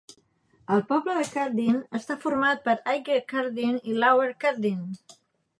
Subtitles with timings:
[0.75, 4.85] El poble de Carden està format per Higher Carden i Lower Carden.